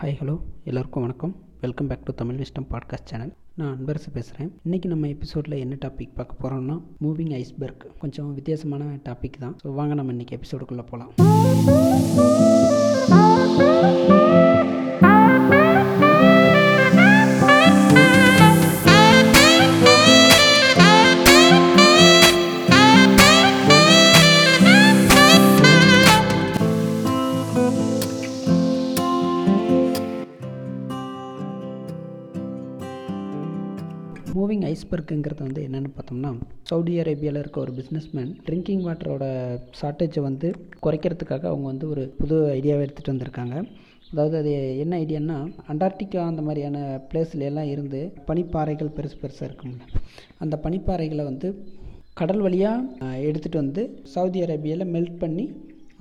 [0.00, 1.36] Hi hello எல்லோருக்கும் வணக்கம்.
[1.60, 6.14] Welcome back to Tamil wisdom podcast channel நான் அன்பரசு பேசுகிறேன் இன்றைக்கி நம்ம எபிசோடில் என்ன டாபிக்
[6.14, 9.56] பார்க்க போகிறோம்னா மூவிங் ஐஸ்பர்க் கொஞ்சம் வித்தியாசமான டாபிக் தான்.
[9.64, 11.12] ஸோ வாங்க நம்ம இன்றைக்கி எபிசோடுக்குள்ளே போகலாம்
[34.56, 36.30] மூவிங் ஐஸ்பர்க்குங்கிறது வந்து என்னென்னு பார்த்தோம்னா
[36.68, 39.24] சவுதி அரேபியாவில் இருக்க ஒரு பிஸ்னஸ்மேன் ட்ரிங்கிங் வாட்டரோட
[39.80, 40.48] ஷார்ட்டேஜை வந்து
[40.84, 43.56] குறைக்கிறதுக்காக அவங்க வந்து ஒரு புது ஐடியாவை எடுத்துகிட்டு வந்திருக்காங்க.
[44.12, 45.36] அதாவது அது என்ன ஐடியான்னா
[45.72, 46.78] அண்டார்டிகா அந்த மாதிரியான
[47.10, 49.82] பிளேஸ்ல எல்லாம் இருந்து பனிப்பாறைகள் பெருசு பெருசாக இருக்கும்ல.
[50.44, 51.50] அந்த பனிப்பாறைகளை வந்து
[52.20, 53.82] கடல் வழியாக எடுத்துகிட்டு வந்து
[54.14, 55.46] சவுதி அரேபியாவில் மெல்ட் பண்ணி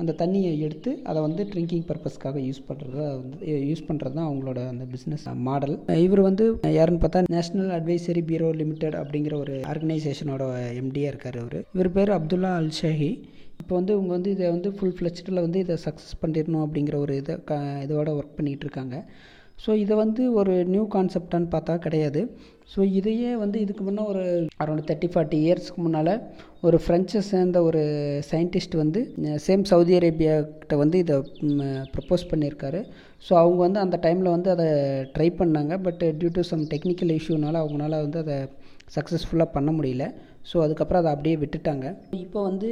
[0.01, 3.37] அந்த தண்ணியை எடுத்து அதை வந்து ட்ரிங்கிங் பர்பஸ்க்காக யூஸ் பண்ணுறதா வந்து
[3.69, 6.45] யூஸ் பண்ணுறது தான் அவங்களோட அந்த பிஸ்னஸ் மாடல் இவர் வந்து
[6.77, 10.43] யாருன்னு பார்த்தா நேஷனல் அட்வைசரி பியூரோ லிமிடெட் அப்படிங்கிற ஒரு ஆர்கனைசேஷனோட
[10.81, 11.59] எம்டியாக இருக்கார் அவர்.
[11.75, 13.11] இவர் பேர் அப்துல்லா அல் ஷஹி.
[13.61, 17.35] இப்போ வந்து இவங்க வந்து இதை வந்து ஃபுல் ஃப்ளெச்சில் வந்து இதை சக்ஸஸ் பண்ணிடணும் அப்படிங்கிற ஒரு இதை
[17.49, 18.95] க இதோட ஒர்க் பண்ணிகிட்டு இருக்காங்க.
[19.63, 22.21] ஸோ இதை வந்து ஒரு நியூ கான்செப்டான்னு பார்த்தா கிடையாது.
[22.73, 24.23] ஸோ இதையே வந்து இதுக்கு முன்னே ஒரு
[24.63, 26.11] அரௌண்ட் தேர்ட்டி ஃபார்ட்டி இயர்ஸ்க்கு முன்னால்
[26.67, 27.81] ஒரு ஃப்ரெஞ்சை சேர்ந்த ஒரு
[28.29, 29.01] சயின்டிஸ்ட் வந்து
[29.45, 31.17] சேம் சவுதி அரேபியாக்கிட்ட வந்து இதை
[31.95, 32.81] ப்ரப்போஸ் பண்ணியிருக்காரு.
[33.27, 34.67] ஸோ அவங்க வந்து அந்த டைமில் வந்து அதை
[35.15, 35.75] ட்ரை பண்ணாங்க.
[35.87, 38.37] But due to some technical இஷ்யூனால அவங்களால வந்து அதை
[38.97, 40.05] சக்ஸஸ்ஃபுல்லாக பண்ண முடியல.
[40.51, 41.85] ஸோ அதுக்கப்புறம் அதை அப்படியே விட்டுட்டாங்க.
[42.25, 42.69] இப்போ வந்து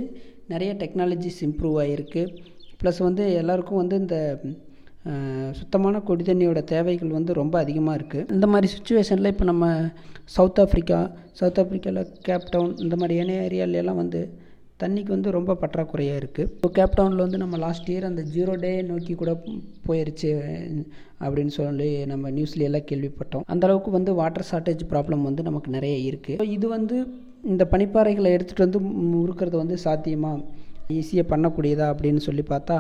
[0.54, 2.24] நிறைய டெக்னாலஜிஸ் இம்ப்ரூவ் ஆகிருக்கு
[2.82, 4.18] ப்ளஸ் வந்து எல்லாருக்கும் வந்து இந்த
[5.52, 9.66] சுத்தமான குடி தண்ணியோட தேவைகள் வந்து ரொம்ப அதிகமாக இருக்குது இந்த மாதிரி சுச்சுவேஷனில் இப்போ நம்ம
[10.26, 11.00] சவுத் ஆஃப்ரிக்கா
[11.34, 14.22] சவுத் ஆஃப்ரிக்காவில் கேப்டவுன் இந்த மாதிரியான ஏரியாலெலாம் வந்து
[14.78, 19.14] தண்ணிக்கு வந்து ரொம்ப பற்றாக்குறையாக இருக்குது இப்போ கேப்டவுனில் வந்து நம்ம லாஸ்ட் இயர் அந்த ஜீரோ டே நோக்கி
[19.16, 19.32] கூட
[19.88, 20.32] போயிடுச்சு
[21.22, 23.46] அப்படின்னு சொல்லி நம்ம நியூஸ்ல எல்லாம் கேள்விப்பட்டோம்.
[23.48, 26.98] அந்தளவுக்கு வந்து வாட்டர் ஷார்ட்டேஜ் ப்ராப்ளம் வந்து நமக்கு நிறைய இருக்குது இது வந்து
[27.44, 28.80] இந்த பனிப்பாறைகளை எடுத்துகிட்டு வந்து
[29.14, 30.44] முறுக்கிறது வந்து சாத்தியமாக
[30.90, 32.78] ஈஸியாக பண்ணக்கூடியதா அப்படின்னு சொல்லி பார்த்தா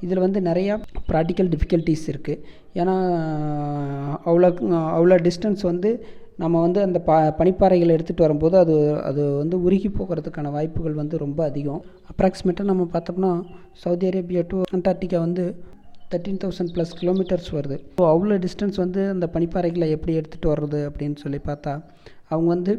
[0.00, 0.74] இதில் வந்து நிறையா
[1.10, 2.42] ப்ராக்டிக்கல் டிஃபிகல்ட்டிஸ் இருக்குது
[2.74, 2.94] ஏன்னா
[4.30, 4.48] அவ்வளோ
[4.96, 5.90] அவ்வளோ டிஸ்டன்ஸ் வந்து
[6.38, 11.44] நம்ம வந்து அந்த பா பனிப்பாறைகளை எடுத்துகிட்டு வரும்போது அது அது வந்து உருகி போகிறதுக்கான வாய்ப்புகள் வந்து ரொம்ப
[11.44, 11.80] அதிகம்.
[12.10, 13.30] அப்ராக்சிமேட்டாக நம்ம பார்த்தோம்னா
[13.84, 15.44] சவுதி அரேபியா டு அண்டார்டிகா வந்து
[16.10, 17.76] தேர்ட்டீன் தௌசண்ட் ப்ளஸ் கிலோமீட்டர்ஸ் வருது.
[17.98, 21.72] ஸோ அவ்வளோ டிஸ்டன்ஸ் வந்து அந்த பனிப்பாறைகளை எப்படி எடுத்துகிட்டு வர்றது அப்படின்னு சொல்லி பார்த்தா
[22.28, 22.74] அவங்க வந்து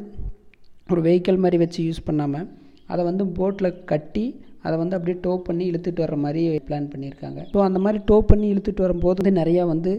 [0.90, 2.48] ஒரு வெஹிக்கிள் மாதிரி வச்சு யூஸ் பண்ணாமல்
[2.86, 4.26] அதை வந்து போட்டில் கட்டி
[4.68, 7.42] அதை வந்து அப்படியே டோ பண்ணி இழுத்துட்டு வர மாதிரி பிளான் பண்ணியிருக்காங்க.
[7.56, 9.94] ஸோ அந்த மாதிரி டோ பண்ணி இழுத்துட்டு வரும்போது வந்து நிறையா வந்து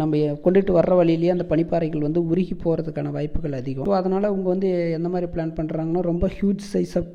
[0.00, 3.86] நம்ம கொண்டுட்டு வர்ற வழியிலேயே அந்த பனிப்பாறைகள் வந்து உருகி போகிறதுக்கான வாய்ப்புகள் அதிகம்.
[3.88, 7.12] ஸோ அதனால் அவங்க வந்து எந்த மாதிரி பிளான் பண்ணுறாங்கன்னா ரொம்ப ஹியூஜ் சைஸ் ஆஃப்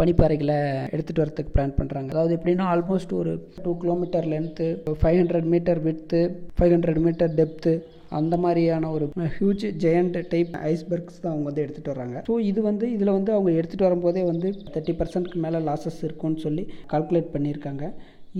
[0.00, 0.58] பனிப்பாறைகளை
[0.92, 3.32] எடுத்துகிட்டு வரதுக்கு பிளான் பண்ணுறாங்க அதாவது எப்படின்னா ஆல்மோஸ்ட் ஒரு
[3.64, 4.68] two kilometre length
[5.02, 6.20] five hundred metre width
[6.58, 7.74] five hundred metre depth
[8.20, 9.06] அந்த மாதிரியான ஒரு
[9.36, 13.50] ஹியூஜ் ஜெயண்ட் டைப் ஐஸ்பர்க்ஸ் தான் அவங்க வந்து எடுத்துகிட்டு வராங்க ஸோ இது வந்து இதில் வந்து அவங்க
[13.58, 17.84] எடுத்துகிட்டு வரும்போதே வந்து தேர்ட்டி பர்சன்ட்க்கு மேலே லாஸஸ் இருக்கும்னு சொல்லி கால்குலேட் பண்ணியிருக்காங்க.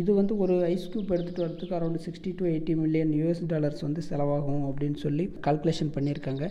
[0.00, 4.00] இது வந்து ஒரு ஐஸ் க்யூப் எடுத்துகிட்டு வரதுக்கு around sixty to eighty million US dollars வந்து
[4.08, 6.44] செலவாகும் அப்படின்னு சொல்லி கால்குலேஷன் பண்ணியிருக்காங்க.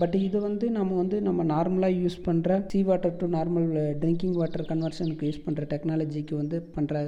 [0.00, 3.68] பட் இது வந்து நம்ம வந்து நம்ம நார்மலாக யூஸ் பண்ணுற sea water to normal
[4.02, 7.00] drinking water கன்வர்ஷனுக்கு use பண்ணுற டெக்னாலஜிக்கு வந்து பண்ணுற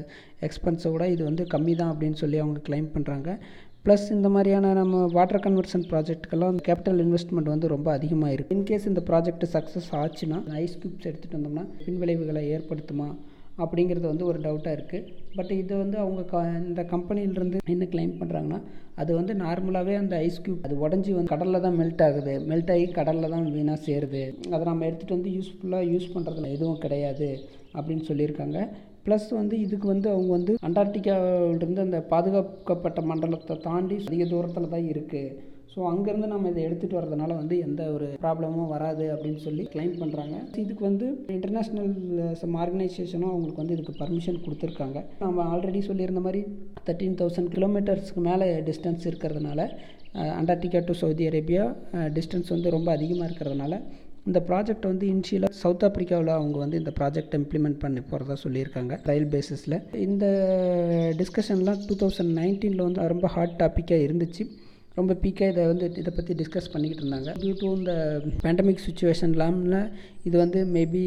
[0.48, 3.28] எக்ஸ்பென்ஸை விட இது வந்து கம்மி தான் அப்படின்னு சொல்லி அவங்க கிளைம் பண்ணுறாங்க
[3.86, 9.00] ப்ளஸ் இந்த மாதிரியான நம்ம வாட்டர் கன்வர்ஷன் ப்ராஜெக்ட்டுக்கெல்லாம் கேபிட்டல் இன்வெஸ்ட்மெண்ட் வந்து ரொம்ப அதிகமாக இருக்குது இன்கேஸ் இந்த
[9.08, 13.08] ப்ராஜெக்ட் சக்ஸஸ் ஆச்சுன்னா ஐஸ் க்யூப்ஸ் எடுத்துகிட்டு வந்தோம்னா பின்விளைவுகளை ஏற்படுத்துமா?
[13.62, 18.60] அப்படிங்கிறது வந்து ஒரு டவுட்டாக இருக்குது பட் இது வந்து அவங்க க இந்த கம்பெனியிலேருந்து என்ன கிளைம் பண்ணுறாங்கன்னா
[19.02, 22.36] அது வந்து நார்மலாகவே அந்த ஐஸ் க்யூப் அது உடஞ்சி வந்து கடலில் தான் மெல்ட் ஆகுது.
[22.52, 24.24] மெல்ட் ஆகி கடலில் தான் வீணாக சேருது.
[24.54, 27.30] அதை நம்ம எடுத்துகிட்டு வந்து யூஸ்ஃபுல்லாக யூஸ் பண்ணுறதுல எதுவும் கிடையாது
[27.76, 28.58] அப்படின்னு சொல்லியிருக்காங்க.
[29.06, 35.50] ப்ளஸ் வந்து இதுக்கு வந்து அவங்க வந்து அண்டார்டிகாவிலிருந்து அந்த பாதுகாக்கப்பட்ட மண்டலத்தை தாண்டி அதிக தூரத்தில் தான் இருக்குது
[35.74, 40.34] ஸோ அங்கேருந்து நம்ம இதை எடுத்துகிட்டு வரதுனால வந்து எந்த ஒரு ப்ராப்ளமும் வராது அப்படின்னு சொல்லி கிளைம் பண்ணுறாங்க
[40.54, 41.92] இதுக்கு வந்து இன்டர்நேஷ்னல்
[42.32, 44.98] சம் ஆர்கனைசேஷனும் அவங்களுக்கு வந்து இதுக்கு பர்மிஷன் கொடுத்துருக்காங்க.
[45.18, 46.42] நம்ம ஆல்ரெடி சொல்லியிருந்த மாதிரி
[46.84, 49.68] தேர்ட்டீன் தௌசண்ட் கிலோமீட்டர்ஸ்க்கு மேலே டிஸ்டன்ஸ் இருக்கிறதுனால
[50.38, 51.64] Antarctica to Saudi Arabia
[52.08, 53.74] distance வந்து ரொம்ப அதிகமாக இருக்கிறதுனால
[54.28, 59.30] இந்த ப்ராஜெக்ட் வந்து இனிஷியலாக சவுத் ஆப்பிரிக்காவில் அவங்க வந்து இந்த ப்ராஜெக்ட் இம்ப்ளிமெண்ட் பண்ணி போகிறதா சொல்லியிருக்காங்க ட்ரையல்
[59.34, 59.76] பேசிஸில்
[60.06, 60.26] இந்த
[61.20, 64.44] டிஸ்கஷன்லாம் டூ தௌசண்ட் நைன்டீனில் வந்து ரொம்ப ஹாட் டாப்பிக்காக இருந்துச்சு.
[64.98, 67.30] ரொம்ப பீக்காக இதை வந்து இதை பற்றி டிஸ்கஸ் பண்ணிக்கிட்டு இருந்தாங்க.
[67.42, 67.92] டியூ டு இந்த
[68.42, 69.76] பேண்டமிக் சுச்சுவேஷன்லாம்ல
[70.28, 71.02] இது வந்து மேபி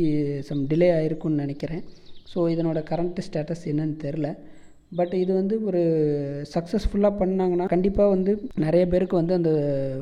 [0.50, 1.84] சம் டிலே ஆயிருக்கும்னு நினைக்கிறேன்.
[2.32, 4.30] ஸோ இதனோட கரண்ட் ஸ்டேட்டஸ் என்னன்னு தெரில
[5.00, 5.82] பட் இது வந்து ஒரு
[6.54, 8.32] சக்ஸஸ்ஃபுல்லாக பண்ணாங்கன்னா கண்டிப்பாக வந்து
[8.66, 9.52] நிறைய பேருக்கு வந்து அந்த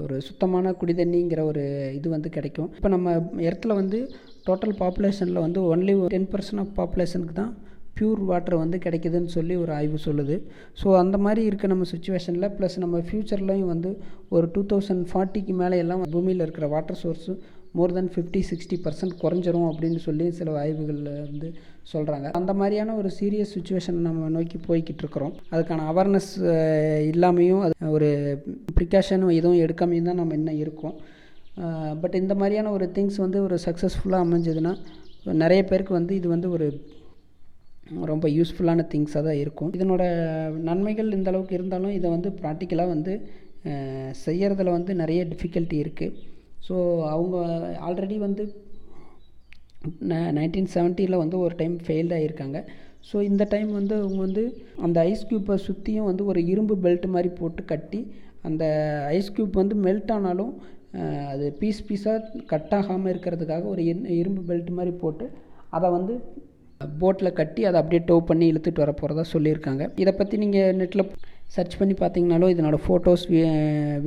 [0.04, 1.64] ஒரு சுத்தமான குடி தண்ணிங்கிற ஒரு
[1.98, 2.70] இது வந்து கிடைக்கும்.
[2.78, 3.14] இப்போ நம்ம
[3.48, 4.00] இடத்துல வந்து
[4.48, 7.54] டோட்டல் பாப்புலேஷனில் வந்து ஒன்லி டென் பர்சன்ட் ஆஃப் பாப்புலேஷனுக்கு தான்
[7.98, 10.36] பியூர் வாட்டர் வந்து கிடைக்குதுன்னு சொல்லி ஒரு ஆய்வு சொல்லுது.
[10.82, 13.92] ஸோ அந்த மாதிரி இருக்க நம்ம சுச்சுவேஷனில் ப்ளஸ் நம்ம ஃப்யூச்சர்லேயும் வந்து
[14.36, 17.34] ஒரு டூ தௌசண்ட் ஃபார்ட்டிக்கு மேலே எல்லாம் பூமியில் இருக்கிற water source
[17.78, 21.48] more than fifty sixty percent குறைஞ்சிரும் அப்படின்னு சொல்லி சில ஆய்வுகளில் வந்து
[21.92, 25.34] சொல்கிறாங்க அந்த மாதிரியான ஒரு சீரியஸ் சுச்சுவேஷனை நம்ம நோக்கி போய்கிட்டு இருக்கிறோம்.
[25.54, 26.32] அதுக்கான அவேர்னஸ்
[27.12, 28.10] இல்லாமையும் அது ஒரு
[28.78, 30.96] ப்ரிகாஷனும் எதுவும் எடுக்காமையும் தான் நம்ம இன்னும் இருக்கோம்.
[32.04, 34.74] பட் இந்த மாதிரியான ஒரு திங்ஸ் வந்து ஒரு சக்ஸஸ்ஃபுல்லாக அமைஞ்சதுன்னா
[35.44, 36.68] நிறைய பேருக்கு வந்து இது வந்து ஒரு
[38.12, 39.72] ரொம்ப யூஸ்ஃபுல்லான திங்ஸாக தான் இருக்கும்.
[39.78, 40.04] இதனோட
[40.70, 43.14] நன்மைகள் இந்த அளவுக்கு இருந்தாலும் இதை வந்து ப்ராக்டிக்கலாக வந்து
[44.26, 46.16] செய்கிறதுல வந்து நிறைய டிஃபிகல்ட்டி இருக்குது
[46.68, 46.76] ஸோ
[47.14, 47.38] அவங்க
[47.88, 48.44] ஆல்ரெடி வந்து
[50.38, 52.60] நைன்டீன் செவன்ட்டியில் வந்து ஒரு டைம் ஃபெயில்ட் ஆகியிருக்காங்க
[53.10, 54.44] ஸோ இந்த டைம் வந்து அவங்க வந்து
[54.86, 58.00] அந்த ஐஸ் க்யூப்பை சுற்றியும் வந்து ஒரு இரும்பு பெல்ட் மாதிரி போட்டு கட்டி
[58.50, 58.64] அந்த
[59.18, 60.54] ஐஸ் க்யூப் வந்து மெல்ட் ஆனாலும்
[61.34, 63.84] அது பீஸ் பீஸாக கட் ஆகாமல் இருக்கிறதுக்காக ஒரு
[64.22, 65.28] இரும்பு பெல்ட் மாதிரி போட்டு
[65.78, 66.16] அதை வந்து
[67.02, 69.84] போட்டில் கட்டி அதை அப்படியே டோ பண்ணி இழுத்துட்டு வர போகிறதா சொல்லியிருக்காங்க.
[70.02, 71.04] இதை பற்றி நீங்கள் நெட்டில்
[71.56, 73.24] சர்ச் பண்ணி பார்த்தீங்கனாலும் இதனோட ஃபோட்டோஸ்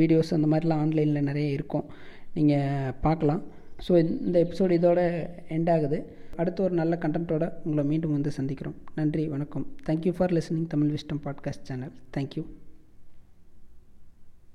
[0.00, 1.86] வீடியோஸ் அந்த மாதிரிலாம் ஆன்லைனில் நிறைய இருக்கும்.
[2.36, 3.42] நீங்கள் பார்க்கலாம்.
[3.86, 3.92] ஸோ
[4.24, 5.00] இந்த எபிசோடு இதோட
[5.56, 5.98] எண்ட் ஆகுது.
[6.40, 8.76] அடுத்து ஒரு நல்ல கண்டென்ட்டோட உங்களை மீண்டும் வந்து சந்திக்கிறோம்.
[8.98, 9.66] நன்றி வணக்கம்.
[9.88, 12.44] Thank you for listening Tamil wisdom podcast channel thank you